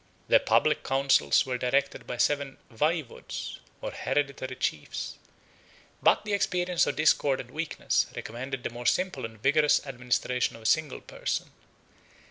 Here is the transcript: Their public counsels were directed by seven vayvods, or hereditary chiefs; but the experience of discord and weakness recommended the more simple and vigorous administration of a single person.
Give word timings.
Their 0.29 0.39
public 0.39 0.81
counsels 0.83 1.45
were 1.45 1.59
directed 1.59 2.07
by 2.07 2.17
seven 2.17 2.57
vayvods, 2.73 3.59
or 3.81 3.91
hereditary 3.91 4.55
chiefs; 4.55 5.19
but 6.01 6.25
the 6.25 6.33
experience 6.33 6.87
of 6.87 6.95
discord 6.95 7.39
and 7.39 7.51
weakness 7.51 8.07
recommended 8.15 8.63
the 8.63 8.71
more 8.71 8.87
simple 8.87 9.25
and 9.25 9.39
vigorous 9.39 9.85
administration 9.85 10.55
of 10.55 10.63
a 10.63 10.65
single 10.65 11.01
person. 11.01 11.51